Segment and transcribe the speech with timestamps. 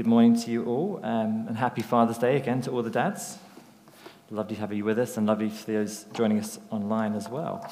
[0.00, 3.36] Good morning to you all, um, and happy Father's Day again to all the dads.
[4.30, 7.70] Lovely to have you with us, and lovely for those joining us online as well.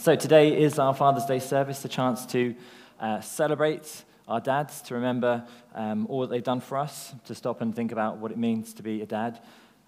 [0.00, 2.56] So, today is our Father's Day service, a chance to
[2.98, 5.44] uh, celebrate our dads, to remember
[5.76, 8.74] um, all that they've done for us, to stop and think about what it means
[8.74, 9.38] to be a dad.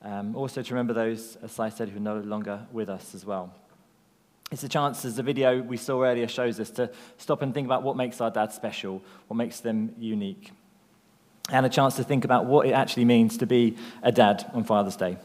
[0.01, 3.27] Um, also, to remember those, as I said, who are no longer with us as
[3.27, 3.53] well.
[4.53, 6.89] It's a chance, as the video we saw earlier shows us, to
[7.19, 10.53] stop and think about what makes our dads special, what makes them unique,
[11.51, 14.65] and a chance to think about what it actually means to be a dad on
[14.65, 15.19] Father's Day.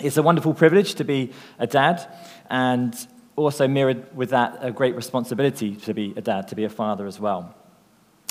[0.00, 2.06] It's a wonderful privilege to be a dad,
[2.48, 2.94] and
[3.34, 7.06] also mirrored with that a great responsibility to be a dad, to be a father
[7.06, 7.54] as well.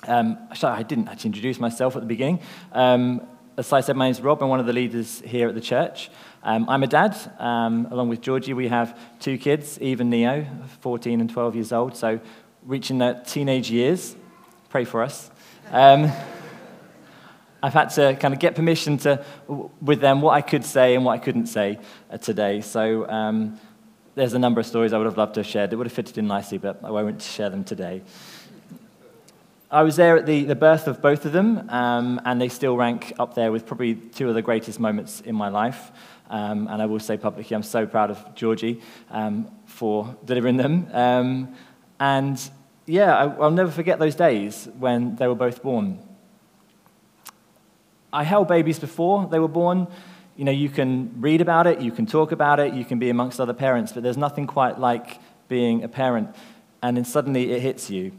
[0.08, 2.39] Um, I didn't actually introduce myself at the beginning.
[2.71, 3.22] Um,
[3.58, 4.44] as I said, my name is Rob.
[4.44, 6.11] I'm one of the leaders here at the church.
[6.44, 7.17] Um, I'm a dad.
[7.39, 10.45] Um, along with Georgie, we have two kids, Eve and Neo,
[10.81, 12.19] 14 and 12 years old, so
[12.63, 14.16] reaching their teenage years.
[14.69, 15.31] Pray for us.
[17.61, 19.23] I've had to kind of get permission to,
[19.81, 21.80] with them, what I could say and what I couldn't say
[22.11, 22.61] uh, today.
[22.61, 23.59] So um,
[24.16, 25.94] there's a number of stories I would have loved to have shared that would have
[25.94, 28.03] fitted in nicely, but I won't share them today.
[29.69, 32.78] I was there at the, the birth of both of them, um, and they still
[32.78, 35.91] rank up there with probably two of the greatest moments in my life.
[36.30, 40.88] Um, and I will say publicly, I'm so proud of Georgie um, for delivering them.
[40.94, 41.55] Um,
[42.00, 42.39] and
[42.85, 46.00] yeah, I, I'll never forget those days when they were both born.
[48.11, 49.88] I held babies before they were born.
[50.36, 53.09] You know, you can read about it, you can talk about it, you can be
[53.09, 56.35] amongst other parents, but there's nothing quite like being a parent.
[56.81, 58.11] And then suddenly it hits you.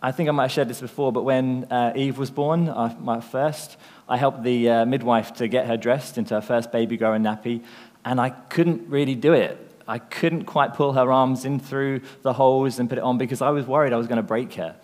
[0.00, 2.94] I think I might have shared this before, but when uh, Eve was born, uh,
[3.00, 3.76] my first,
[4.08, 7.64] I helped the uh, midwife to get her dressed into her first baby growing nappy,
[8.04, 9.58] and I couldn't really do it.
[9.88, 13.42] I couldn't quite pull her arms in through the holes and put it on because
[13.42, 14.76] I was worried I was going to break her.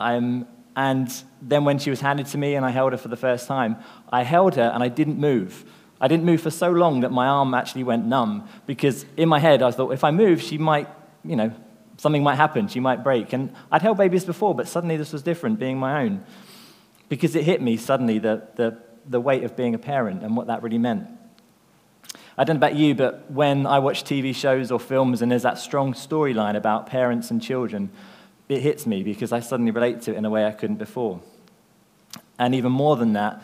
[0.00, 0.46] Um,
[0.76, 1.10] and
[1.40, 3.76] then when she was handed to me and I held her for the first time,
[4.10, 5.64] I held her and I didn't move.
[5.98, 9.38] I didn't move for so long that my arm actually went numb because in my
[9.38, 10.88] head I thought if I move, she might,
[11.24, 11.50] you know,
[11.96, 13.32] something might happen, she might break.
[13.32, 16.22] And I'd held babies before, but suddenly this was different, being my own.
[17.08, 18.76] Because it hit me suddenly the, the,
[19.08, 21.08] the weight of being a parent and what that really meant.
[22.36, 25.44] I don't know about you, but when I watch TV shows or films and there's
[25.44, 27.90] that strong storyline about parents and children,
[28.48, 31.20] it hits me because I suddenly relate to it in a way I couldn't before.
[32.38, 33.42] And even more than that,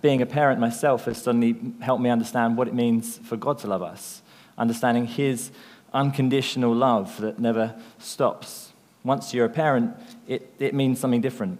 [0.00, 3.66] being a parent myself has suddenly helped me understand what it means for God to
[3.66, 4.22] love us,
[4.58, 5.50] understanding His
[5.92, 8.72] unconditional love that never stops.
[9.02, 9.96] Once you're a parent,
[10.28, 11.58] it, it means something different.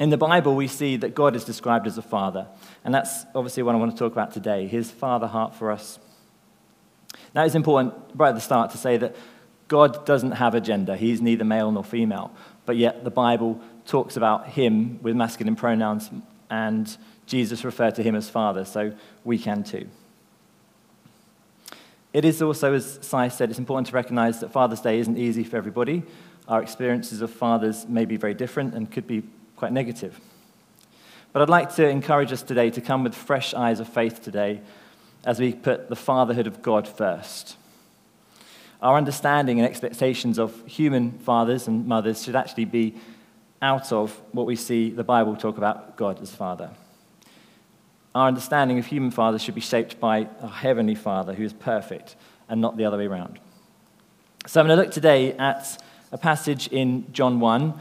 [0.00, 2.48] In the Bible, we see that God is described as a father,
[2.84, 5.98] and that's obviously what I want to talk about today his father heart for us.
[7.34, 9.14] Now, it's important right at the start to say that
[9.72, 12.30] God doesn't have a gender, he's neither male nor female,
[12.66, 16.10] but yet the Bible talks about him with masculine pronouns,
[16.50, 16.94] and
[17.24, 18.92] Jesus referred to him as father, so
[19.24, 19.88] we can too.
[22.12, 25.42] It is also, as Si said, it's important to recognize that Father's Day isn't easy
[25.42, 26.02] for everybody.
[26.46, 29.22] Our experiences of fathers may be very different and could be
[29.56, 30.20] quite negative.
[31.32, 34.60] But I'd like to encourage us today to come with fresh eyes of faith today
[35.24, 37.56] as we put the fatherhood of God first.
[38.82, 42.96] Our understanding and expectations of human fathers and mothers should actually be
[43.62, 46.70] out of what we see the Bible talk about God as Father.
[48.12, 52.16] Our understanding of human fathers should be shaped by a heavenly Father who is perfect
[52.48, 53.38] and not the other way around.
[54.48, 57.74] So I'm going to look today at a passage in John 1,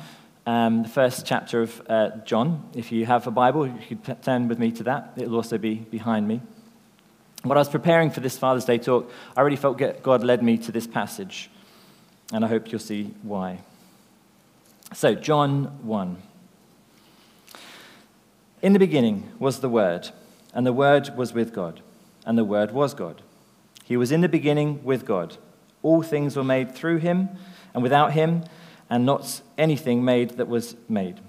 [0.45, 2.69] um, the first chapter of uh, John.
[2.75, 5.13] If you have a Bible, you could turn with me to that.
[5.17, 6.41] It'll also be behind me.
[7.43, 10.57] When I was preparing for this Father's Day talk, I really felt God led me
[10.59, 11.49] to this passage,
[12.31, 13.59] and I hope you'll see why.
[14.93, 16.17] So, John 1.
[18.61, 20.11] In the beginning was the Word
[20.53, 21.81] and the Word was with God,
[22.25, 23.21] and the Word was God.
[23.83, 25.37] He was in the beginning with God.
[25.81, 27.29] All things were made through him,
[27.73, 28.43] and without him,
[28.89, 31.19] and not anything made that was made.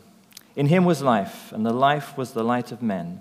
[0.56, 3.20] In him was life, and the life was the light of men.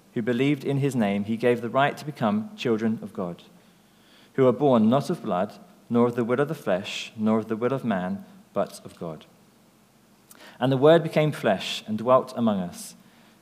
[0.13, 3.43] who believed in his name, he gave the right to become children of God,
[4.33, 5.53] who are born not of blood,
[5.89, 8.97] nor of the will of the flesh, nor of the will of man, but of
[8.99, 9.25] God.
[10.59, 12.95] And the Word became flesh and dwelt among us.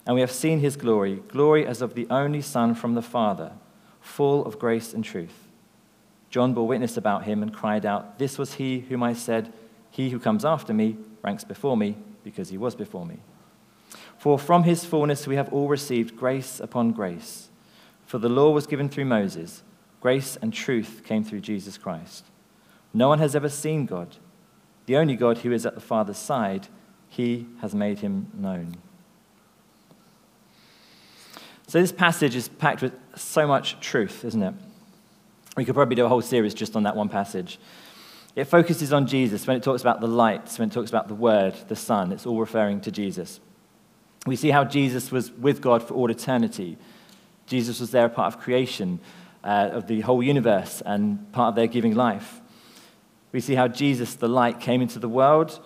[0.05, 3.51] And we have seen his glory, glory as of the only Son from the Father,
[4.01, 5.47] full of grace and truth.
[6.29, 9.51] John bore witness about him and cried out, This was he whom I said,
[9.91, 13.19] He who comes after me ranks before me, because he was before me.
[14.19, 17.49] For from his fullness we have all received grace upon grace.
[18.05, 19.63] For the law was given through Moses,
[20.01, 22.25] grace and truth came through Jesus Christ.
[22.93, 24.17] No one has ever seen God.
[24.87, 26.67] The only God who is at the Father's side
[27.07, 28.75] he has made him known.
[31.67, 34.53] So, this passage is packed with so much truth, isn't it?
[35.55, 37.59] We could probably do a whole series just on that one passage.
[38.35, 41.15] It focuses on Jesus when it talks about the lights, when it talks about the
[41.15, 43.39] Word, the Son, it's all referring to Jesus.
[44.25, 46.77] We see how Jesus was with God for all eternity.
[47.47, 48.99] Jesus was there, a part of creation,
[49.43, 52.41] uh, of the whole universe, and part of their giving life.
[53.31, 55.59] We see how Jesus, the light, came into the world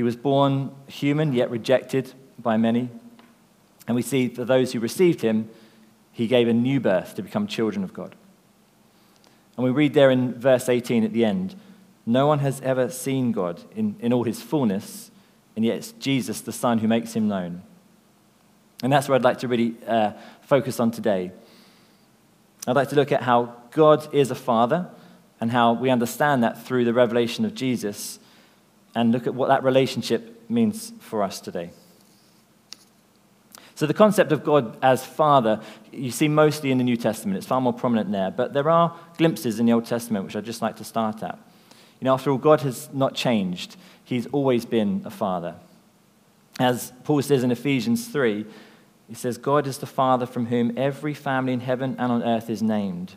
[0.00, 2.88] he was born human, yet rejected by many.
[3.86, 5.50] And we see that those who received him,
[6.10, 8.14] he gave a new birth to become children of God.
[9.58, 11.54] And we read there in verse 18 at the end
[12.06, 15.10] no one has ever seen God in, in all his fullness,
[15.54, 17.60] and yet it's Jesus, the Son, who makes him known.
[18.82, 20.12] And that's where I'd like to really uh,
[20.42, 21.32] focus on today.
[22.66, 24.88] I'd like to look at how God is a father
[25.40, 28.18] and how we understand that through the revelation of Jesus
[28.94, 31.70] and look at what that relationship means for us today.
[33.74, 35.60] So, the concept of God as Father,
[35.90, 37.38] you see mostly in the New Testament.
[37.38, 38.30] It's far more prominent there.
[38.30, 41.38] But there are glimpses in the Old Testament which I'd just like to start at.
[41.98, 45.54] You know, after all, God has not changed, He's always been a Father.
[46.58, 48.44] As Paul says in Ephesians 3,
[49.10, 52.48] he says, God is the Father from whom every family in heaven and on earth
[52.48, 53.16] is named.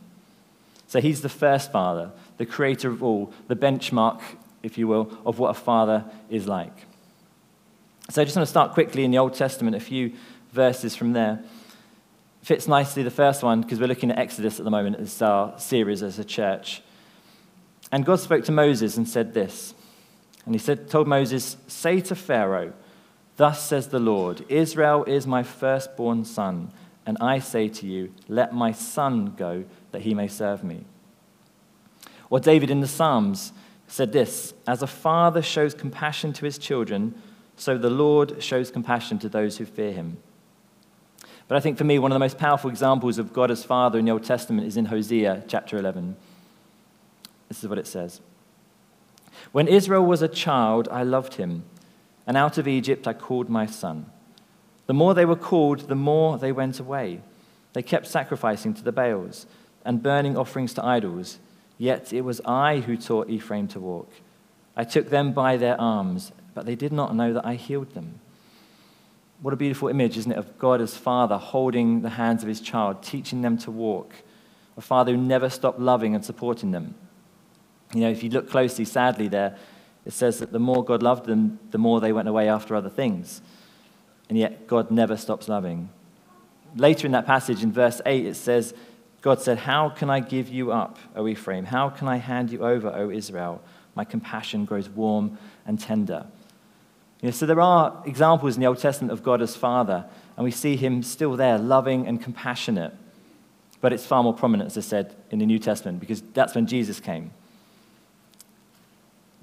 [0.88, 4.22] So He's the first Father, the creator of all, the benchmark
[4.64, 6.86] if you will, of what a father is like.
[8.10, 10.14] So I just want to start quickly in the Old Testament, a few
[10.52, 11.44] verses from there.
[12.42, 15.58] Fits nicely the first one because we're looking at Exodus at the moment as our
[15.60, 16.82] series as a church.
[17.92, 19.74] And God spoke to Moses and said this.
[20.46, 22.74] And he said, told Moses, Say to Pharaoh,
[23.36, 26.72] Thus says the Lord, Israel is my firstborn son,
[27.06, 30.86] and I say to you, Let my son go, that he may serve me.
[32.30, 33.54] Or David in the Psalms
[33.88, 37.16] said this As a father shows compassion to his children,
[37.56, 40.18] so the Lord shows compassion to those who fear him.
[41.48, 44.00] But I think for me, one of the most powerful examples of God as Father
[44.00, 46.16] in the Old Testament is in Hosea chapter 11.
[47.50, 48.22] This is what it says
[49.52, 51.64] When Israel was a child, I loved him,
[52.26, 54.06] and out of Egypt I called my son.
[54.88, 57.22] The more they were called, the more they went away.
[57.74, 59.46] They kept sacrificing to the Baals
[59.86, 61.40] and burning offerings to idols.
[61.78, 64.12] Yet it was I who taught Ephraim to walk.
[64.76, 68.20] I took them by their arms, but they did not know that I healed them.
[69.42, 72.62] What a beautiful image, isn't it, of God as Father holding the hands of his
[72.62, 74.14] child, teaching them to walk.
[74.78, 76.96] A Father who never stopped loving and supporting them.
[77.94, 79.58] You know, if you look closely, sadly, there,
[80.06, 82.90] it says that the more God loved them, the more they went away after other
[82.90, 83.42] things.
[84.30, 85.90] And yet, God never stops loving.
[86.76, 88.74] Later in that passage, in verse 8, it says,
[89.22, 91.66] God said, How can I give you up, O Ephraim?
[91.66, 93.62] How can I hand you over, O Israel?
[93.96, 96.26] My compassion grows warm and tender.
[97.22, 100.44] You know, so there are examples in the Old Testament of God as Father, and
[100.44, 102.94] we see him still there, loving and compassionate.
[103.80, 106.68] But it's far more prominent, as I said, in the New Testament, because that's when
[106.68, 107.32] Jesus came.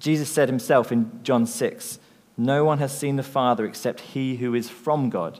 [0.01, 2.01] Jesus said himself in John 6
[2.37, 5.39] No one has seen the Father except he who is from God.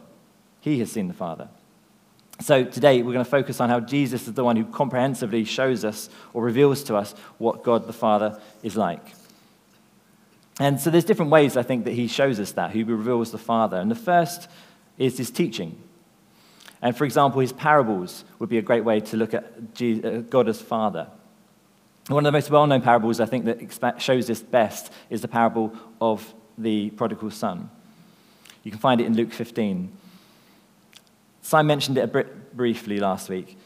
[0.61, 1.49] He has seen the Father.
[2.41, 5.85] So today we're going to focus on how Jesus is the one who comprehensively shows
[5.85, 9.15] us or reveals to us what God the Father is like.
[10.59, 13.39] And so there's different ways I think that he shows us that, he reveals the
[13.39, 13.79] Father.
[13.79, 14.49] And the first
[14.99, 15.83] is his teaching.
[16.83, 19.45] And for example, his parables would be a great way to look at
[19.81, 21.09] uh, God as Father.
[22.09, 25.29] One of the most well known parables I think that shows this best is the
[25.29, 27.71] parable of the prodigal son.
[28.65, 29.91] You can find it in Luke 15.
[31.43, 33.57] Simon mentioned it a bit briefly last week.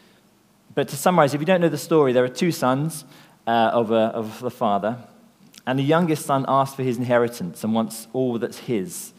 [0.74, 3.04] But to summarize, if you don't know the story, there are two sons
[3.46, 4.98] uh, of, a, of the father,
[5.66, 9.12] and the youngest son asks for his inheritance and wants all that's his.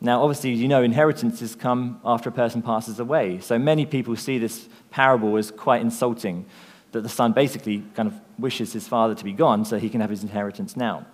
[0.00, 3.40] Now, obviously, you know, inheritances come after a person passes away.
[3.40, 6.44] So many people see this parable as quite insulting,
[6.98, 10.00] that the son basically kind of wishes his father to be gone so he can
[10.00, 11.06] have his inheritance now.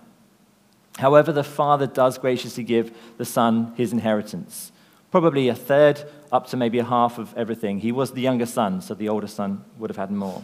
[0.97, 4.71] However, the father does graciously give the son his inheritance
[5.11, 7.79] probably a third up to maybe a half of everything.
[7.79, 10.41] He was the younger son, so the older son would have had more.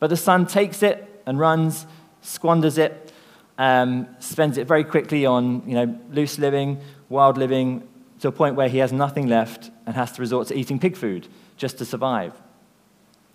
[0.00, 1.86] But the son takes it and runs,
[2.20, 3.12] squanders it,
[3.56, 7.88] um, spends it very quickly on you know, loose living, wild living,
[8.20, 10.96] to a point where he has nothing left and has to resort to eating pig
[10.96, 12.32] food just to survive.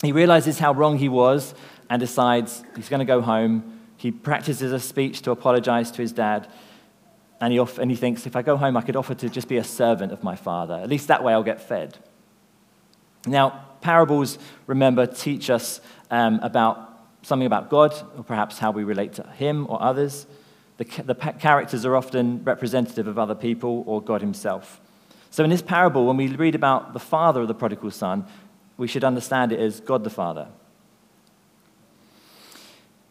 [0.01, 1.55] He realizes how wrong he was
[1.89, 3.79] and decides he's going to go home.
[3.97, 6.47] He practices a speech to apologize to his dad.
[7.39, 9.47] And he, off, and he thinks, if I go home, I could offer to just
[9.47, 10.75] be a servant of my father.
[10.75, 11.97] At least that way I'll get fed.
[13.25, 16.87] Now, parables, remember, teach us um, about
[17.21, 20.25] something about God, or perhaps how we relate to Him or others.
[20.77, 24.79] The, the characters are often representative of other people or God Himself.
[25.29, 28.25] So, in this parable, when we read about the father of the prodigal son,
[28.77, 30.47] we should understand it as God the Father.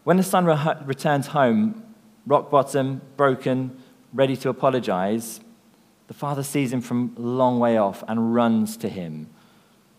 [0.04, 1.82] When the son re- returns home,
[2.26, 3.82] rock bottom, broken,
[4.12, 5.40] ready to apologize,
[6.06, 9.28] the father sees him from a long way off and runs to him.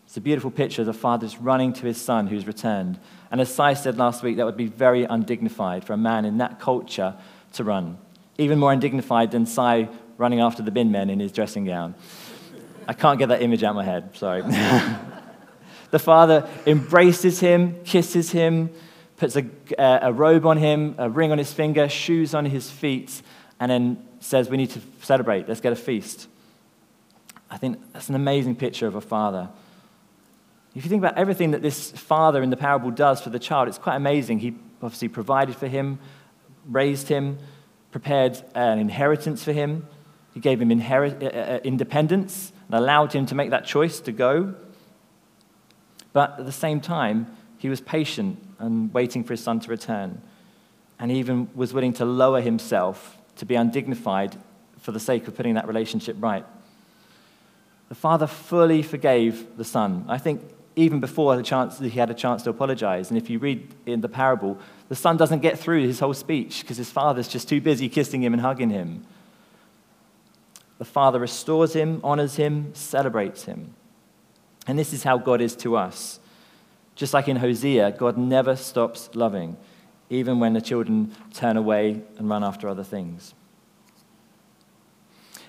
[0.06, 0.80] It's a beautiful picture.
[0.80, 2.98] Of the father's running to his son who's returned.
[3.30, 6.38] And as Si said last week, that would be very undignified for a man in
[6.38, 7.14] that culture
[7.52, 7.98] to run.
[8.38, 11.94] Even more undignified than Si running after the bin men in his dressing gown.
[12.86, 14.42] I can't get that image out of my head, sorry.
[15.90, 18.70] the father embraces him, kisses him,
[19.16, 19.44] puts a,
[19.78, 23.22] a robe on him, a ring on his finger, shoes on his feet,
[23.60, 26.28] and then says, We need to celebrate, let's get a feast.
[27.50, 29.48] I think that's an amazing picture of a father.
[30.74, 33.68] If you think about everything that this father in the parable does for the child,
[33.68, 34.38] it's quite amazing.
[34.38, 35.98] He obviously provided for him,
[36.66, 37.38] raised him,
[37.90, 39.86] prepared an inheritance for him.
[40.34, 44.12] He gave him inherit, uh, uh, independence and allowed him to make that choice to
[44.12, 44.54] go.
[46.18, 50.20] But at the same time, he was patient and waiting for his son to return.
[50.98, 54.36] And he even was willing to lower himself to be undignified
[54.80, 56.44] for the sake of putting that relationship right.
[57.88, 60.06] The father fully forgave the son.
[60.08, 60.42] I think
[60.74, 63.10] even before the chance, he had a chance to apologize.
[63.10, 64.58] And if you read in the parable,
[64.88, 68.24] the son doesn't get through his whole speech because his father's just too busy kissing
[68.24, 69.06] him and hugging him.
[70.78, 73.76] The father restores him, honors him, celebrates him.
[74.68, 76.20] And this is how God is to us.
[76.94, 79.56] Just like in Hosea, God never stops loving,
[80.10, 83.34] even when the children turn away and run after other things.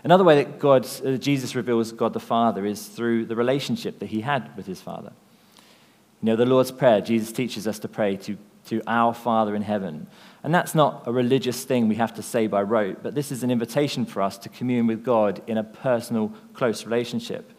[0.04, 4.06] Another way that God, uh, Jesus reveals God the Father is through the relationship that
[4.06, 5.12] he had with his Father.
[6.22, 9.62] You know, the Lord's Prayer, Jesus teaches us to pray to, to our Father in
[9.62, 10.08] heaven.
[10.44, 13.44] And that's not a religious thing we have to say by rote, but this is
[13.44, 17.52] an invitation for us to commune with God in a personal, close relationship,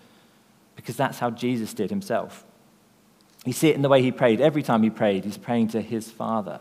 [0.80, 2.44] because that's how Jesus did himself.
[3.44, 4.40] You see it in the way he prayed.
[4.40, 6.60] Every time he prayed, he's praying to his Father.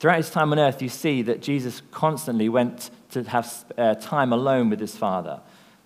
[0.00, 4.32] Throughout his time on earth, you see that Jesus constantly went to have uh, time
[4.32, 5.40] alone with his Father.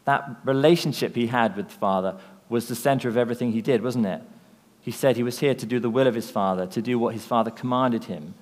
[0.06, 2.16] That relationship he had with the Father
[2.48, 4.22] was the center of everything he did, wasn't it?
[4.80, 7.12] He said he was here to do the will of his Father, to do what
[7.12, 8.34] his Father commanded him.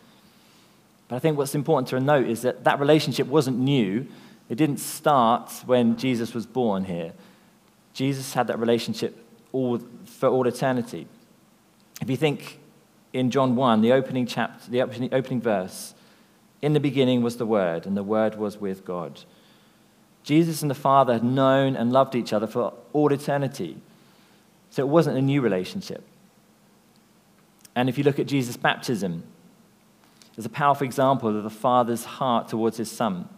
[1.09, 4.07] But I think what's important to note is that that relationship wasn't new.
[4.49, 7.13] It didn't start when Jesus was born here.
[7.95, 9.17] Jesus had that relationship
[9.53, 11.07] all, for all eternity.
[12.03, 12.59] If you think
[13.13, 15.95] in John 1, the opening chapter, the opening, opening verse,
[16.61, 19.21] in the beginning was the Word, and the Word was with God.
[20.25, 23.77] Jesus and the Father had known and loved each other for all eternity.
[24.71, 26.03] So it wasn't a new relationship.
[27.77, 29.23] And if you look at Jesus' baptism,
[30.35, 33.29] there's a powerful example of the Father's heart towards his Son.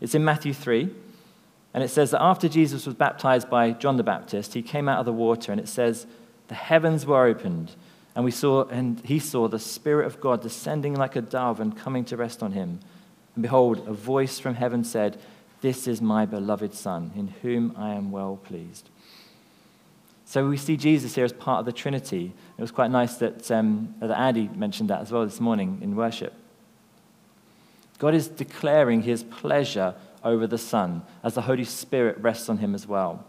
[0.00, 0.90] It's in Matthew 3.
[1.76, 4.98] And it says that after Jesus was baptized by John the Baptist, he came out
[4.98, 6.06] of the water, and it says,
[6.48, 7.72] the heavens were opened,
[8.14, 11.76] and we saw, and he saw the Spirit of God descending like a dove and
[11.76, 12.80] coming to rest on him.
[13.34, 15.20] And behold, a voice from heaven said,
[15.60, 18.88] This is my beloved Son, in whom I am well pleased.
[20.24, 22.32] So we see Jesus here as part of the Trinity.
[22.56, 25.94] It was quite nice that, um, that Andy mentioned that as well this morning in
[25.94, 26.32] worship.
[27.98, 29.94] God is declaring his pleasure
[30.26, 33.24] over the Son as the Holy Spirit rests on him as well.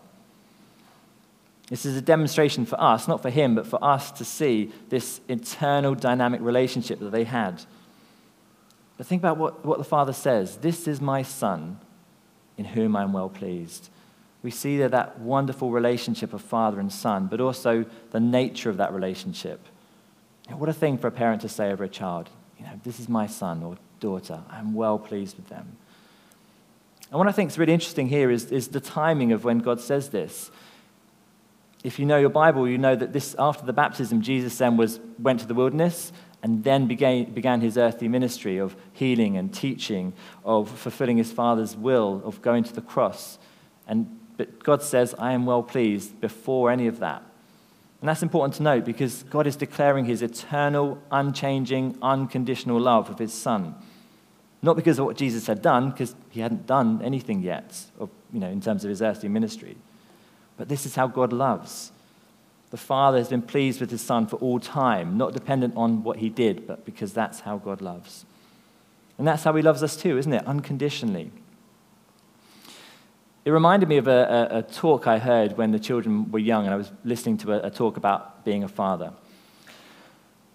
[1.70, 5.22] This is a demonstration for us, not for him, but for us to see this
[5.28, 7.64] eternal dynamic relationship that they had.
[8.98, 11.80] But think about what, what the Father says This is my Son,
[12.58, 13.90] in whom I am well pleased.
[14.44, 18.78] We see there that wonderful relationship of father and son, but also the nature of
[18.78, 19.60] that relationship.
[20.50, 22.30] What a thing for a parent to say over a child.
[22.58, 24.42] You know, this is my son or daughter.
[24.50, 25.76] I'm well pleased with them.
[27.10, 29.80] And what I think is really interesting here is, is the timing of when God
[29.80, 30.52] says this.
[31.84, 35.00] If you know your Bible, you know that this, after the baptism, Jesus then was,
[35.20, 36.12] went to the wilderness
[36.44, 41.76] and then began, began his earthly ministry of healing and teaching, of fulfilling his Father's
[41.76, 43.40] will, of going to the cross.
[43.88, 47.24] And, but God says, I am well pleased before any of that.
[48.02, 53.18] And that's important to note because God is declaring his eternal, unchanging, unconditional love of
[53.18, 53.76] his Son.
[54.62, 58.40] Not because of what Jesus had done, because he hadn't done anything yet, or, you
[58.40, 59.78] know, in terms of his earthly ministry.
[60.58, 61.92] But this is how God loves.
[62.72, 66.18] The Father has been pleased with his Son for all time, not dependent on what
[66.18, 68.26] he did, but because that's how God loves.
[69.18, 70.46] And that's how he loves us too, isn't it?
[70.46, 71.32] Unconditionally.
[73.46, 76.66] It reminded me of a, a, a talk I heard when the children were young,
[76.66, 79.14] and I was listening to a, a talk about being a father.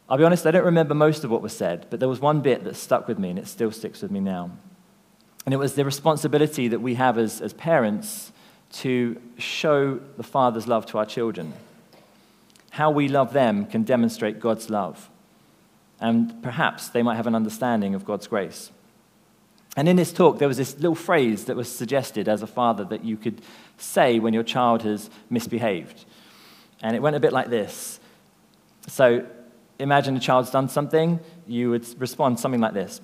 [0.09, 2.41] I'll be honest, I don't remember most of what was said, but there was one
[2.41, 4.51] bit that stuck with me, and it still sticks with me now.
[5.45, 8.33] And it was the responsibility that we have as, as parents
[8.73, 11.53] to show the Father's love to our children.
[12.71, 15.11] How we love them can demonstrate God's love.
[16.01, 18.71] And perhaps they might have an understanding of God's grace.
[19.77, 22.85] And in this talk, there was this little phrase that was suggested as a father
[22.85, 23.41] that you could
[23.79, 26.05] say when your child has misbehaved.
[26.83, 28.01] And it went a bit like this.
[28.89, 29.27] So
[29.79, 33.01] imagine a child's done something, you would respond something like this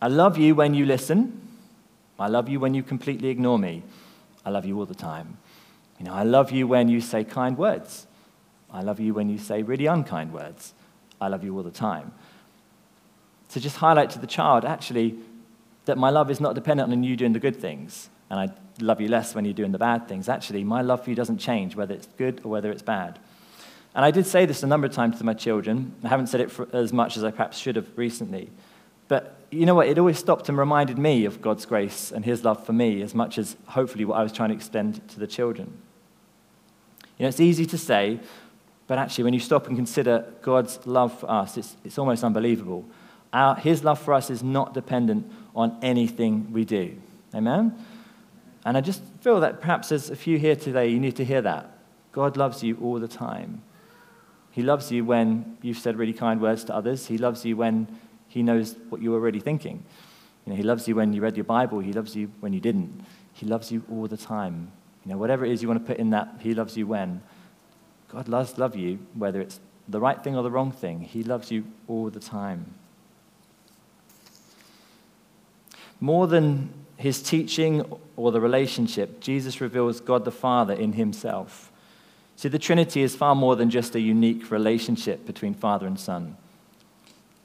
[0.00, 1.42] I love you when you listen.
[2.18, 3.82] I love you when you completely ignore me.
[4.44, 5.36] I love you all the time.
[5.98, 8.06] You know, I love you when you say kind words.
[8.70, 10.74] I love you when you say really unkind words.
[11.20, 12.12] I love you all the time.
[13.50, 15.16] To just highlight to the child, actually,
[15.86, 18.48] that my love is not dependent on you doing the good things, and I
[18.80, 20.28] love you less when you're doing the bad things.
[20.28, 23.18] Actually, my love for you doesn't change, whether it's good or whether it's bad.
[23.96, 25.94] And I did say this a number of times to my children.
[26.04, 28.50] I haven't said it as much as I perhaps should have recently.
[29.08, 29.88] But you know what?
[29.88, 33.14] It always stopped and reminded me of God's grace and His love for me as
[33.14, 35.78] much as hopefully what I was trying to extend to the children.
[37.16, 38.20] You know, it's easy to say,
[38.86, 42.84] but actually, when you stop and consider God's love for us, it's, it's almost unbelievable.
[43.32, 47.00] Our, his love for us is not dependent on anything we do.
[47.34, 47.74] Amen?
[48.66, 51.40] And I just feel that perhaps there's a few here today, you need to hear
[51.40, 51.78] that.
[52.12, 53.62] God loves you all the time.
[54.56, 57.08] He loves you when you've said really kind words to others.
[57.08, 57.86] He loves you when
[58.26, 59.84] he knows what you were really thinking.
[60.46, 61.80] You know, he loves you when you read your Bible.
[61.80, 63.04] He loves you when you didn't.
[63.34, 64.72] He loves you all the time.
[65.04, 67.20] You know, whatever it is you want to put in that, he loves you when.
[68.08, 71.02] God loves love you, whether it's the right thing or the wrong thing.
[71.02, 72.72] He loves you all the time.
[76.00, 77.84] More than his teaching
[78.16, 81.70] or the relationship, Jesus reveals God the Father in himself.
[82.36, 86.36] See, the Trinity is far more than just a unique relationship between Father and Son.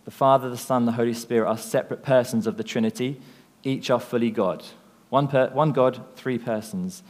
[0.03, 3.21] The Father, the Son, the Holy Spirit are separate persons of the Trinity.
[3.63, 4.65] Each are fully God.
[5.09, 7.03] One, per, one God, three persons.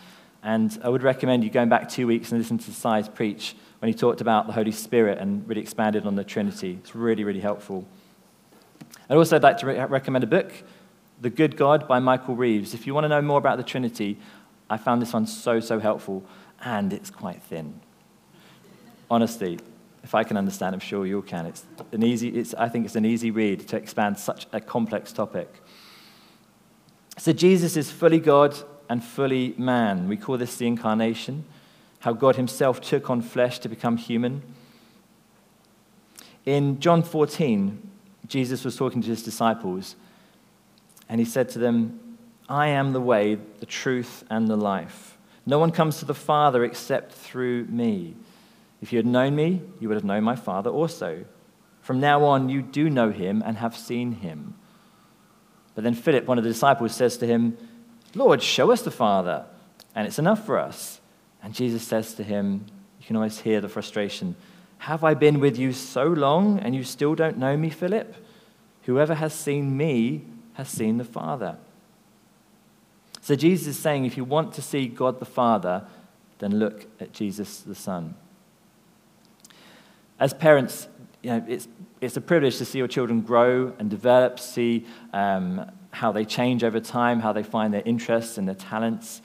[0.43, 3.91] And I would recommend you going back two weeks and listen to Si's preach when
[3.91, 6.77] he talked about the Holy Spirit and really expanded on the Trinity.
[6.81, 7.87] It's really, really helpful.
[9.09, 10.51] I'd also like to re- recommend a book,
[11.19, 12.75] The Good God by Michael Reeves.
[12.75, 14.19] If you want to know more about the Trinity,
[14.69, 16.23] I found this one so, so helpful
[16.63, 17.79] and it's quite thin.
[19.09, 19.59] Honestly,
[20.03, 21.45] if I can understand, I'm sure you can.
[21.45, 25.11] It's an easy, it's, I think it's an easy read to expand such a complex
[25.11, 25.61] topic.
[27.17, 28.57] So Jesus is fully God
[28.89, 30.07] and fully man.
[30.07, 31.45] We call this the incarnation,
[31.99, 34.41] how God himself took on flesh to become human.
[36.45, 37.89] In John 14,
[38.27, 39.95] Jesus was talking to his disciples,
[41.07, 42.17] and he said to them,
[42.49, 45.10] I am the way, the truth, and the life.
[45.45, 48.15] No one comes to the Father except through me.
[48.81, 51.25] If you had known me, you would have known my Father also.
[51.81, 54.55] From now on, you do know him and have seen him.
[55.73, 57.57] But then Philip, one of the disciples, says to him,
[58.13, 59.45] Lord, show us the Father,
[59.95, 60.99] and it's enough for us.
[61.41, 62.65] And Jesus says to him,
[62.99, 64.35] You can always hear the frustration.
[64.79, 68.15] Have I been with you so long, and you still don't know me, Philip?
[68.83, 71.57] Whoever has seen me has seen the Father.
[73.31, 75.85] So Jesus is saying if you want to see God the Father,
[76.39, 78.13] then look at Jesus the Son.
[80.19, 80.89] As parents,
[81.23, 81.69] you know, it's,
[82.01, 86.65] it's a privilege to see your children grow and develop, see um, how they change
[86.65, 89.21] over time, how they find their interests and their talents.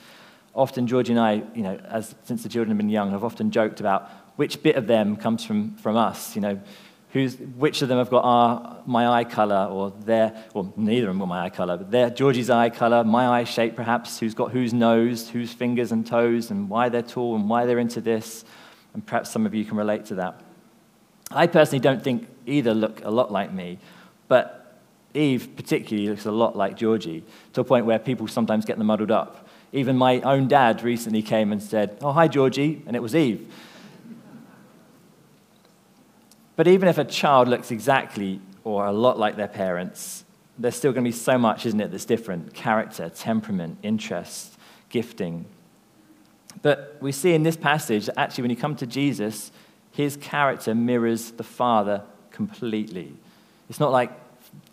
[0.55, 3.51] Often, Georgie and I, you know, as, since the children have been young, have often
[3.51, 6.37] joked about which bit of them comes from, from us.
[6.37, 6.61] You know,
[7.17, 11.15] who's, which of them have got our, my eye color or their, well, neither of
[11.15, 14.35] them got my eye color, but their, Georgie's eye color, my eye shape perhaps, who's
[14.35, 18.03] got whose nose, whose fingers and toes, and why they're tall and why they're into
[18.03, 18.45] this.
[18.93, 20.41] And perhaps some of you can relate to that.
[21.31, 23.79] I personally don't think either look a lot like me,
[24.29, 24.79] but
[25.15, 27.25] Eve particularly looks a lot like Georgie,
[27.55, 29.49] to a point where people sometimes get them muddled up.
[29.73, 33.51] Even my own dad recently came and said, Oh, hi, Georgie, and it was Eve.
[36.57, 40.25] But even if a child looks exactly or a lot like their parents,
[40.59, 44.57] there's still going to be so much, isn't it, that's different character, temperament, interest,
[44.89, 45.45] gifting.
[46.63, 49.53] But we see in this passage that actually, when you come to Jesus,
[49.93, 53.15] his character mirrors the Father completely.
[53.69, 54.11] It's not like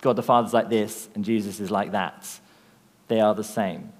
[0.01, 2.39] God the Father's like this and Jesus is like that.
[3.09, 3.91] They are the same.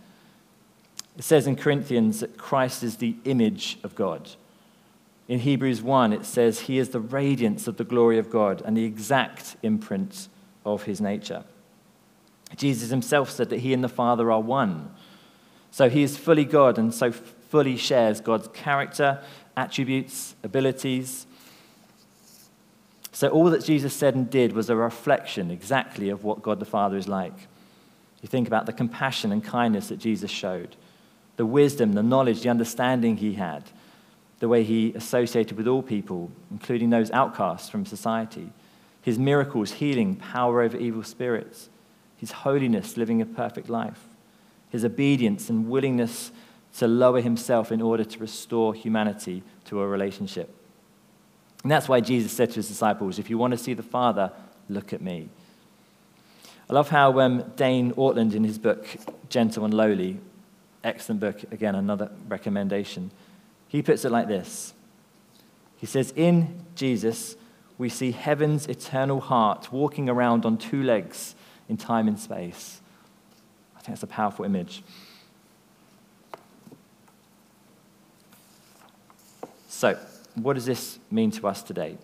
[1.18, 4.30] It says in Corinthians that Christ is the image of God.
[5.34, 8.78] In Hebrews 1, it says he is the radiance of the glory of God and
[8.78, 10.28] the exact imprint
[10.64, 11.44] of his nature.
[12.56, 14.94] Jesus himself said that he and the Father are one.
[15.72, 19.24] So he is fully God and so fully shares God's character,
[19.58, 21.26] attributes, abilities.
[23.12, 26.66] So all that Jesus said and did was a reflection exactly of what God the
[26.66, 27.48] Father is like.
[28.22, 30.76] You think about the compassion and kindness that Jesus showed,
[31.38, 33.64] the wisdom, the knowledge, the understanding he had,
[34.44, 38.50] the way he associated with all people, including those outcasts from society,
[39.02, 41.70] his miracles, healing, power over evil spirits,
[42.18, 44.02] his holiness, living a perfect life,
[44.70, 46.34] his obedience and willingness
[46.76, 50.54] to lower himself in order to restore humanity to a relationship.
[51.64, 54.30] And that's why Jesus said to his disciples, If you want to see the Father,
[54.68, 55.30] look at me.
[56.70, 58.86] I love how um, Dane Ortlund, in his book,
[59.30, 60.20] Gentle and Lowly,
[60.84, 63.10] excellent book, again, another recommendation,
[63.74, 64.74] he puts it like this
[65.78, 67.36] He says, In Jesus,
[67.78, 71.36] we see heaven's eternal heart walking around on two legs
[71.68, 72.82] in time and space.
[73.76, 74.84] I think that's a powerful image.
[79.68, 79.98] So,
[80.36, 81.98] what does this mean to us today?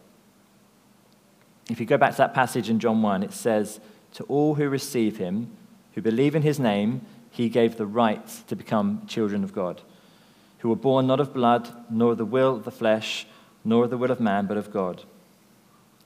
[1.69, 3.79] If you go back to that passage in John 1, it says,
[4.13, 5.51] To all who receive him,
[5.93, 9.83] who believe in his name, he gave the right to become children of God,
[10.59, 13.25] who were born not of blood, nor the will of the flesh,
[13.63, 15.03] nor the will of man, but of God.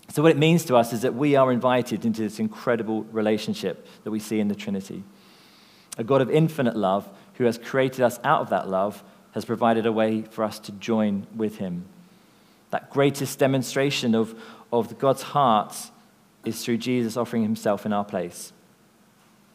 [0.10, 3.88] So, what it means to us is that we are invited into this incredible relationship
[4.04, 5.04] that we see in the Trinity.
[5.98, 9.86] A God of infinite love who has created us out of that love has provided
[9.86, 11.86] a way for us to join with him.
[12.70, 14.39] That greatest demonstration of,
[14.72, 15.76] of God's heart
[16.46, 18.52] is through Jesus offering himself in our place.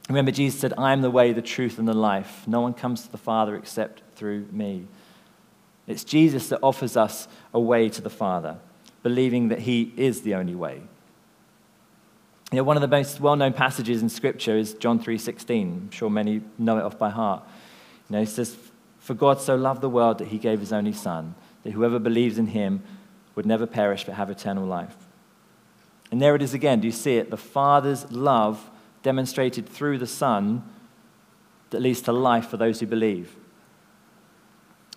[0.09, 2.49] Remember, Jesus said, I am the way, the truth, and the life.
[2.49, 4.87] No one comes to the Father except through me.
[5.87, 8.59] It's Jesus that offers us a way to the Father
[9.03, 10.83] believing that he is the only way.
[12.51, 15.63] You know, one of the most well-known passages in Scripture is John 3.16.
[15.63, 17.43] I'm sure many know it off by heart.
[18.09, 18.57] You know, it says,
[18.99, 22.39] For God so loved the world that he gave his only Son, that whoever believes
[22.39, 22.83] in him
[23.35, 24.97] would never perish but have eternal life.
[26.11, 26.81] And there it is again.
[26.81, 27.31] Do you see it?
[27.31, 28.71] The Father's love
[29.03, 30.63] demonstrated through the Son
[31.71, 33.37] that leads to life for those who believe.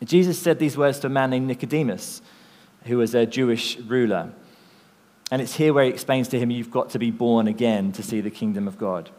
[0.04, 2.22] Jesus said these words to a man named Nicodemus
[2.86, 4.32] who was a Jewish ruler.
[5.30, 8.04] And it's here where he explains to him, You've got to be born again to
[8.04, 9.10] see the kingdom of God.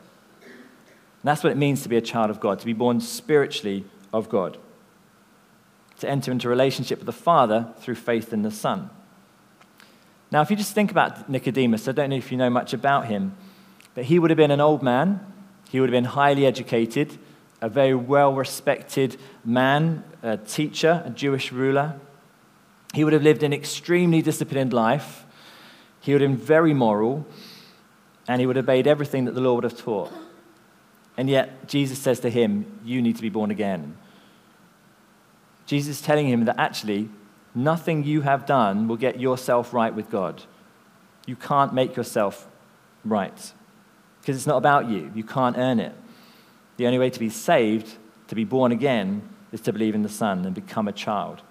[0.43, 3.85] And that's what it means to be a child of God, to be born spiritually
[4.13, 4.59] of God,
[6.01, 8.91] to enter into relationship with the Father through faith in the Son.
[10.33, 13.07] Now, if you just think about Nicodemus, I don't know if you know much about
[13.07, 13.37] him,
[13.95, 15.21] but he would have been an old man,
[15.71, 17.19] he would have been highly educated,
[17.63, 21.99] a very well respected man, a teacher, a Jewish ruler.
[22.93, 25.25] He would have lived an extremely disciplined life.
[26.01, 27.25] He would have been very moral,
[28.29, 30.13] and he would have obeyed everything that the Lord would have taught.
[31.17, 33.97] And yet, Jesus says to him, You need to be born again.
[35.65, 37.09] Jesus is telling him that actually,
[37.55, 40.43] nothing you have done will get yourself right with God.
[41.27, 42.49] You can't make yourself
[43.05, 43.53] right
[44.21, 45.13] because it's not about you.
[45.15, 45.95] You can't earn it.
[46.77, 47.97] The only way to be saved,
[48.29, 51.43] to be born again, is to believe in the Son and become a child.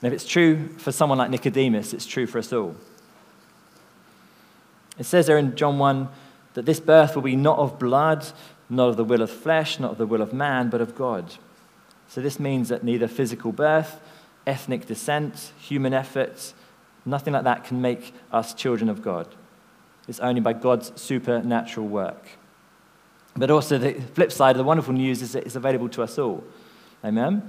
[0.00, 2.74] And if it's true for someone like Nicodemus, it's true for us all.
[4.98, 6.08] It says there in John 1
[6.54, 8.26] that this birth will be not of blood,
[8.68, 11.34] not of the will of flesh, not of the will of man, but of God.
[12.08, 14.00] So this means that neither physical birth,
[14.46, 16.54] ethnic descent, human efforts,
[17.04, 19.28] nothing like that can make us children of God.
[20.08, 22.30] It's only by God's supernatural work.
[23.40, 26.18] But also, the flip side of the wonderful news is that it's available to us
[26.18, 26.44] all.
[27.02, 27.42] Amen?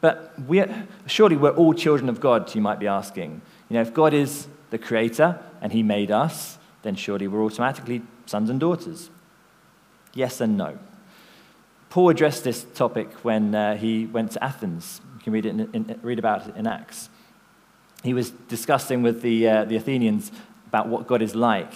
[0.00, 0.62] But we
[1.06, 3.42] surely we're all children of God, you might be asking.
[3.68, 8.02] You know, if God is the creator and he made us, then surely we're automatically
[8.26, 9.10] sons and daughters.
[10.14, 10.78] Yes and no.
[11.90, 15.00] Paul addressed this topic when uh, he went to Athens.
[15.16, 17.08] You can read, it in, in, read about it in Acts.
[18.04, 20.30] He was discussing with the, uh, the Athenians
[20.68, 21.72] about what God is like.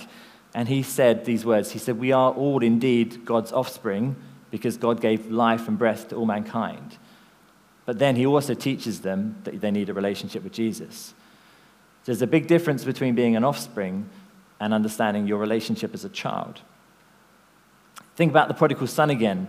[0.54, 4.16] And he said these words He said, We are all indeed God's offspring
[4.50, 6.98] because God gave life and breath to all mankind.
[7.86, 11.14] But then he also teaches them that they need a relationship with Jesus.
[12.04, 14.08] There's a big difference between being an offspring
[14.58, 16.60] and understanding your relationship as a child.
[18.16, 19.48] Think about the prodigal son again.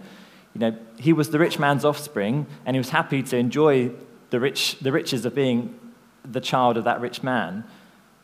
[0.53, 3.91] You know, he was the rich man's offspring, and he was happy to enjoy
[4.29, 5.77] the, rich, the riches of being
[6.23, 7.63] the child of that rich man.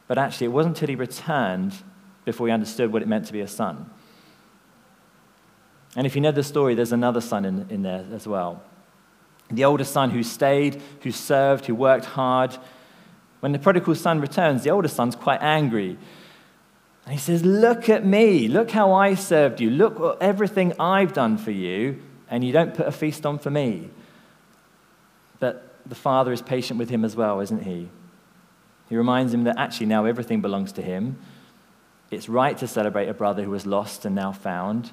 [0.07, 1.73] But actually, it wasn't until he returned
[2.27, 3.89] before he understood what it meant to be a son.
[5.95, 8.61] And if you know the story, there's another son in, in there as well.
[9.49, 12.57] The older son who stayed, who served, who worked hard.
[13.39, 15.97] When the prodigal son returns, the older son's quite angry.
[17.05, 18.49] And he says, Look at me.
[18.49, 19.69] Look how I served you.
[19.69, 23.49] Look at everything I've done for you, and you don't put a feast on for
[23.49, 23.89] me.
[25.39, 27.87] But the father is patient with him as well, isn't he?
[28.89, 31.17] He reminds him that actually now everything belongs to him.
[32.09, 34.91] It's right to celebrate a brother who was lost and now found.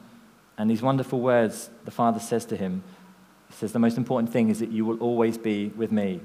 [0.59, 2.83] And these wonderful words the father says to him
[3.49, 6.21] he says, The most important thing is that you will always be with me.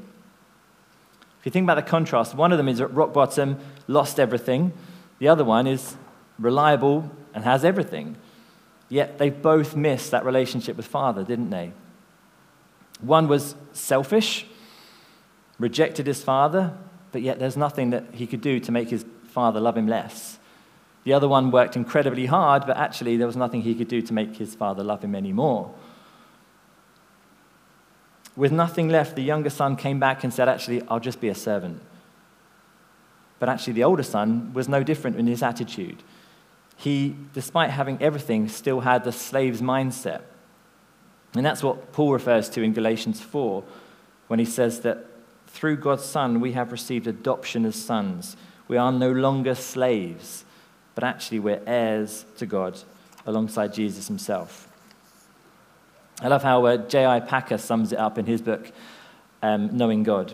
[1.40, 4.74] If you think about the contrast, one of them is at rock bottom, lost everything.
[5.20, 5.96] The other one is
[6.38, 8.18] reliable and has everything.
[8.90, 11.72] Yet they both missed that relationship with Father, didn't they?
[13.02, 14.48] One was selfish,
[15.60, 16.74] rejected his father,
[17.12, 20.39] but yet there's nothing that he could do to make his father love him less.
[21.04, 24.14] The other one worked incredibly hard, but actually there was nothing he could do to
[24.14, 25.74] make his father love him anymore.
[28.36, 31.36] With nothing left, the younger son came back and said, Actually, I'll just be a
[31.36, 31.82] servant.
[33.40, 36.04] But actually, the older son was no different in his attitude.
[36.78, 40.22] He, despite having everything, still had the slave's mindset.
[41.36, 43.64] And that's what Paul refers to in Galatians 4
[44.28, 45.06] when he says that
[45.48, 48.38] through God's Son we have received adoption as sons.
[48.68, 50.46] We are no longer slaves,
[51.00, 52.78] but actually we're heirs to God
[53.26, 54.68] alongside Jesus himself.
[56.22, 57.22] I love how uh, J.I.
[57.22, 58.70] Packer sums it up in his book,
[59.42, 60.34] um, Knowing God.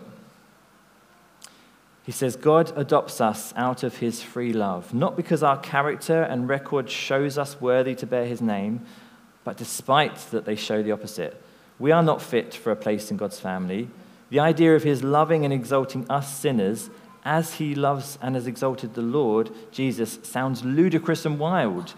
[2.04, 6.50] He says, God adopts us out of his free love, not because our character and
[6.50, 8.84] record shows us worthy to bear his name,
[9.44, 11.40] but despite that they show the opposite.
[11.78, 13.88] We are not fit for a place in God's family.
[14.32, 16.90] The idea of his loving and exalting us sinners
[17.26, 21.96] as he loves and has exalted the Lord, Jesus, sounds ludicrous and wild.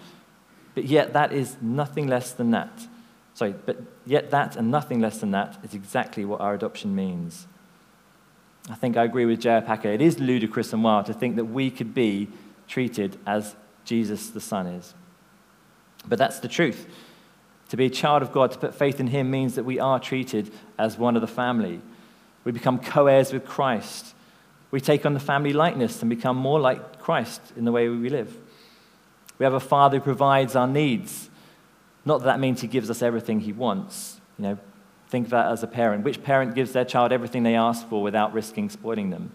[0.73, 2.87] But yet, that is nothing less than that.
[3.33, 7.45] Sorry, but yet, that and nothing less than that is exactly what our adoption means.
[8.69, 9.61] I think I agree with J.I.
[9.61, 9.89] Packer.
[9.89, 12.29] It is ludicrous and wild to think that we could be
[12.67, 14.93] treated as Jesus the Son is.
[16.07, 16.87] But that's the truth.
[17.69, 19.99] To be a child of God, to put faith in Him, means that we are
[19.99, 21.81] treated as one of the family.
[22.43, 24.13] We become co heirs with Christ.
[24.71, 28.09] We take on the family likeness and become more like Christ in the way we
[28.09, 28.35] live.
[29.39, 31.29] We have a Father who provides our needs.
[32.05, 34.19] Not that that means He gives us everything He wants.
[34.37, 34.57] You know,
[35.09, 36.03] think of that as a parent.
[36.03, 39.31] Which parent gives their child everything they ask for without risking spoiling them?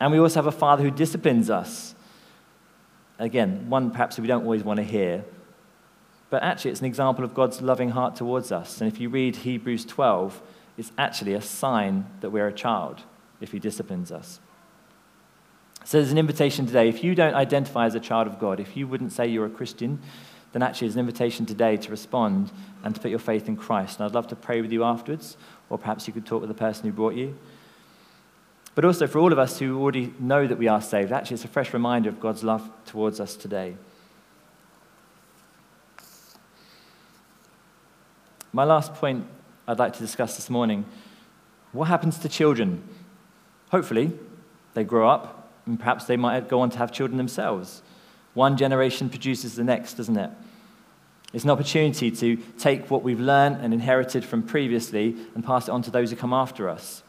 [0.00, 1.94] And we also have a Father who disciplines us.
[3.18, 5.24] Again, one perhaps we don't always want to hear,
[6.28, 8.80] but actually, it's an example of God's loving heart towards us.
[8.80, 10.42] And if you read Hebrews 12,
[10.76, 13.04] it's actually a sign that we're a child
[13.40, 14.40] if He disciplines us.
[15.84, 16.88] So there's an invitation today.
[16.88, 19.50] If you don't identify as a child of God, if you wouldn't say you're a
[19.50, 20.00] Christian,
[20.52, 22.50] then actually there's an invitation today to respond
[22.82, 23.98] and to put your faith in Christ.
[23.98, 25.36] And I'd love to pray with you afterwards,
[25.70, 27.38] or perhaps you could talk with the person who brought you.
[28.74, 31.44] But also for all of us who already know that we are saved, actually it's
[31.44, 33.76] a fresh reminder of God's love towards us today.
[38.52, 39.26] My last point
[39.68, 40.84] I'd like to discuss this morning
[41.72, 42.82] what happens to children?
[43.70, 44.12] Hopefully,
[44.74, 47.82] they grow up and perhaps they might go on to have children themselves.
[48.34, 50.30] One generation produces the next, doesn't it?
[51.32, 55.72] It's an opportunity to take what we've learned and inherited from previously and pass it
[55.72, 57.02] on to those who come after us.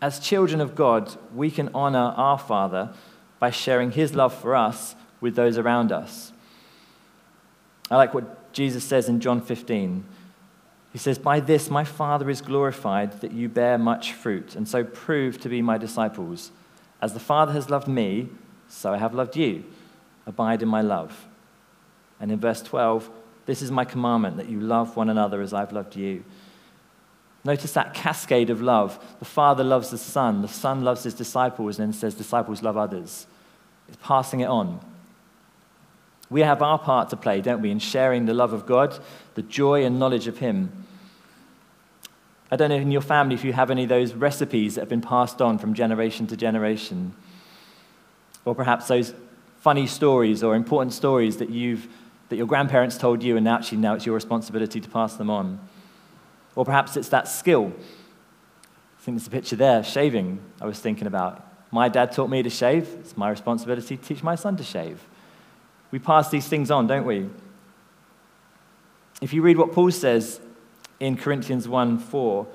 [0.00, 2.94] As children of God, we can honor our Father
[3.38, 6.32] by sharing his love for us with those around us.
[7.90, 10.04] I like what Jesus says in John 15.
[10.92, 14.84] He says, By this my Father is glorified, that you bear much fruit, and so
[14.84, 16.50] prove to be my disciples.
[17.00, 18.28] As the Father has loved me,
[18.68, 19.64] so I have loved you.
[20.26, 21.26] Abide in my love.
[22.20, 23.08] And in verse 12,
[23.46, 26.24] this is my commandment, that you love one another as I've loved you.
[27.42, 29.02] Notice that cascade of love.
[29.18, 32.76] The Father loves the Son, the Son loves his disciples, and then says, Disciples love
[32.76, 33.26] others.
[33.88, 34.80] It's passing it on.
[36.30, 38.96] We have our part to play, don't we, in sharing the love of God,
[39.34, 40.86] the joy and knowledge of Him.
[42.52, 44.88] I don't know in your family if you have any of those recipes that have
[44.88, 47.14] been passed on from generation to generation.
[48.44, 49.12] Or perhaps those
[49.58, 51.88] funny stories or important stories that, you've,
[52.28, 55.60] that your grandparents told you, and actually now it's your responsibility to pass them on.
[56.54, 57.72] Or perhaps it's that skill.
[57.76, 61.46] I think there's a picture there, shaving, I was thinking about.
[61.72, 62.88] My dad taught me to shave.
[63.00, 65.04] It's my responsibility to teach my son to shave.
[65.90, 67.28] We pass these things on, don't we?
[69.20, 70.40] If you read what Paul says
[70.98, 72.46] in Corinthians 1 4,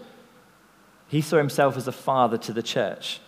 [1.08, 3.20] he saw himself as a father to the church.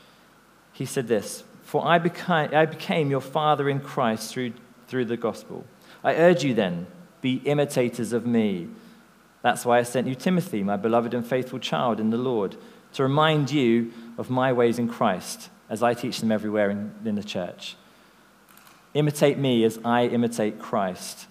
[0.73, 4.53] He said this For I became, I became your father in Christ through,
[4.87, 5.65] through the gospel.
[6.03, 6.87] I urge you then,
[7.21, 8.69] be imitators of me.
[9.41, 12.55] That's why I sent you Timothy, my beloved and faithful child in the Lord,
[12.93, 17.15] to remind you of my ways in Christ as I teach them everywhere in, in
[17.15, 17.75] the church.
[18.93, 21.27] Imitate me as I imitate Christ.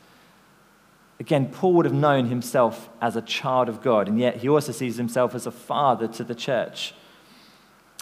[1.18, 4.72] Again, Paul would have known himself as a child of God, and yet he also
[4.72, 6.94] sees himself as a father to the church.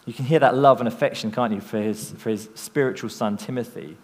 [0.05, 3.37] You can hear that love and affection, can't you, for his, for his spiritual son,
[3.37, 3.97] Timothy,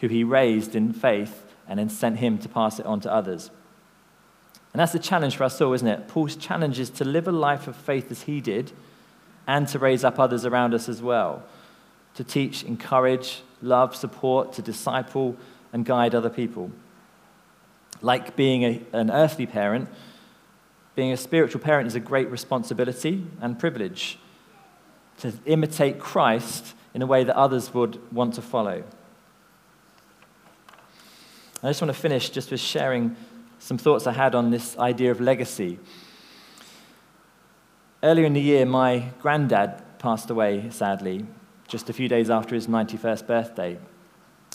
[0.00, 3.50] who he raised in faith and then sent him to pass it on to others.
[4.72, 6.08] And that's the challenge for us all, isn't it?
[6.08, 8.72] Paul's challenge is to live a life of faith as he did
[9.46, 11.42] and to raise up others around us as well,
[12.14, 15.36] to teach, encourage, love, support, to disciple,
[15.72, 16.70] and guide other people.
[18.02, 19.88] Like being a, an earthly parent,
[20.94, 24.18] being a spiritual parent is a great responsibility and privilege
[25.18, 28.82] to imitate Christ in a way that others would want to follow.
[31.62, 33.16] I just want to finish just with sharing
[33.58, 35.78] some thoughts I had on this idea of legacy.
[38.02, 41.24] Earlier in the year, my granddad passed away, sadly,
[41.72, 43.78] just a few days after his 91st birthday.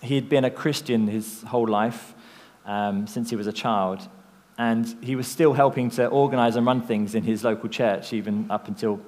[0.04, 2.14] He had been a Christian his whole life
[2.64, 4.08] um, since he was a child,
[4.60, 8.46] and he was still helping to organize and run things in his local church, even
[8.52, 9.02] up until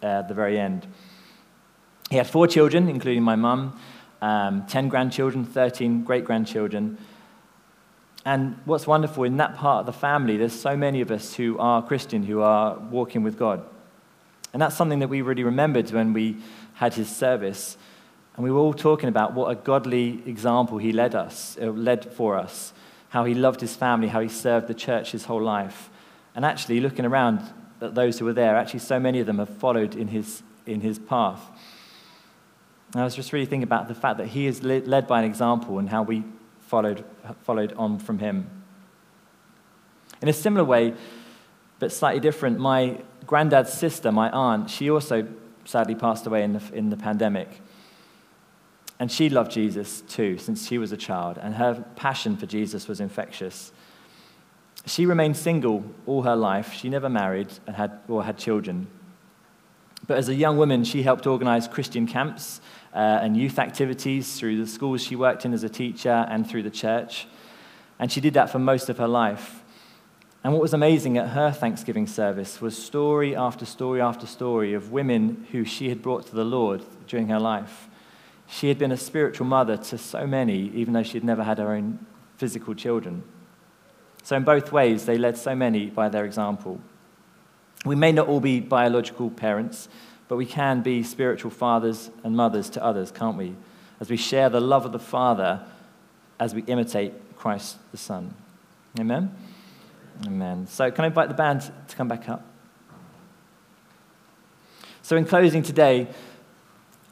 [0.00, 0.86] uh, the very end.
[2.08, 3.76] He had four children, including my mum,
[4.22, 6.96] um, 10 grandchildren, 13 great grandchildren.
[8.24, 11.58] And what's wonderful in that part of the family, there's so many of us who
[11.58, 13.64] are Christian, who are walking with God.
[14.56, 16.38] And that's something that we really remembered when we
[16.72, 17.76] had his service.
[18.34, 22.10] And we were all talking about what a godly example he led us, uh, led
[22.14, 22.72] for us,
[23.10, 25.90] how he loved his family, how he served the church his whole life.
[26.34, 27.42] And actually, looking around
[27.82, 30.80] at those who were there, actually, so many of them have followed in his, in
[30.80, 31.42] his path.
[32.94, 35.26] And I was just really thinking about the fact that he is led by an
[35.26, 36.24] example and how we
[36.60, 37.04] followed,
[37.42, 38.48] followed on from him.
[40.22, 40.94] In a similar way,
[41.78, 45.26] but slightly different, my granddad's sister, my aunt, she also
[45.64, 47.60] sadly passed away in the, in the pandemic.
[48.98, 52.88] And she loved Jesus too, since she was a child, and her passion for Jesus
[52.88, 53.72] was infectious.
[54.86, 56.72] She remained single all her life.
[56.72, 58.86] She never married and had, or had children.
[60.06, 62.60] But as a young woman, she helped organize Christian camps
[62.94, 66.62] uh, and youth activities through the schools she worked in as a teacher and through
[66.62, 67.26] the church.
[67.98, 69.62] And she did that for most of her life.
[70.46, 74.92] And what was amazing at her Thanksgiving service was story after story after story of
[74.92, 77.88] women who she had brought to the Lord during her life.
[78.46, 81.58] She had been a spiritual mother to so many, even though she had never had
[81.58, 81.98] her own
[82.36, 83.24] physical children.
[84.22, 86.80] So, in both ways, they led so many by their example.
[87.84, 89.88] We may not all be biological parents,
[90.28, 93.56] but we can be spiritual fathers and mothers to others, can't we?
[93.98, 95.66] As we share the love of the Father
[96.38, 98.32] as we imitate Christ the Son.
[98.96, 99.34] Amen?
[100.24, 100.66] Amen.
[100.66, 102.44] So, can I invite the band to come back up?
[105.02, 106.08] So, in closing today,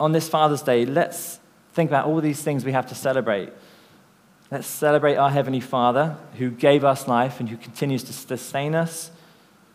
[0.00, 1.38] on this Father's Day, let's
[1.74, 3.50] think about all these things we have to celebrate.
[4.50, 9.10] Let's celebrate our Heavenly Father who gave us life and who continues to sustain us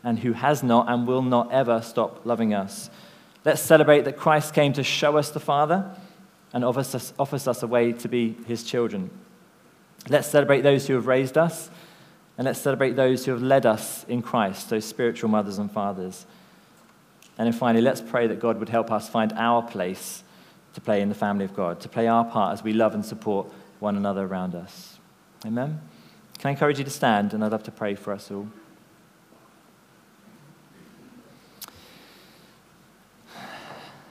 [0.03, 2.89] and who has not and will not ever stop loving us.
[3.45, 5.93] Let's celebrate that Christ came to show us the Father
[6.53, 9.09] and offers us, offers us a way to be his children.
[10.07, 11.69] Let's celebrate those who have raised us,
[12.39, 16.25] and let's celebrate those who have led us in Christ, those spiritual mothers and fathers.
[17.37, 20.23] And then finally, let's pray that God would help us find our place
[20.73, 23.03] to play in the family of God, to play our part as we love and
[23.03, 24.99] support one another around us.
[25.45, 25.81] Amen?
[26.37, 28.47] Can I encourage you to stand, and I'd love to pray for us all.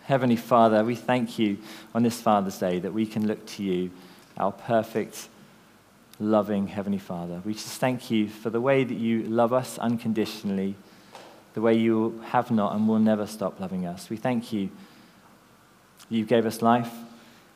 [0.02, 1.56] Heavenly Father, we thank you
[1.94, 3.90] on this Father's Day that we can look to you,
[4.36, 5.30] our perfect,
[6.20, 7.40] loving Heavenly Father.
[7.44, 10.74] We just thank you for the way that you love us unconditionally,
[11.54, 14.10] the way you have not and will never stop loving us.
[14.10, 14.70] We thank you
[16.08, 16.92] you gave us life.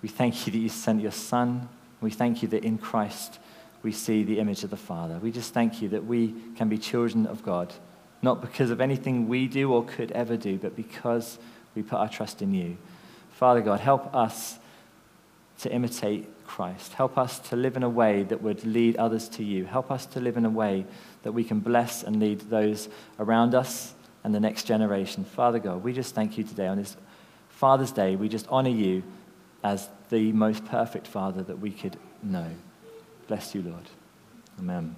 [0.03, 1.69] We thank you that you sent your Son.
[2.01, 3.39] We thank you that in Christ
[3.83, 5.19] we see the image of the Father.
[5.19, 7.73] We just thank you that we can be children of God,
[8.21, 11.39] not because of anything we do or could ever do, but because
[11.75, 12.77] we put our trust in you.
[13.33, 14.59] Father God, help us
[15.61, 16.93] to imitate Christ.
[16.93, 19.65] Help us to live in a way that would lead others to you.
[19.65, 20.85] Help us to live in a way
[21.23, 25.25] that we can bless and lead those around us and the next generation.
[25.25, 26.95] Father God, we just thank you today on this
[27.49, 28.17] Father's Day.
[28.17, 29.03] We just honor you
[29.65, 32.51] as the most perfect Father that we could know.
[33.29, 33.89] Bless you, Lord.
[34.59, 34.95] Amen.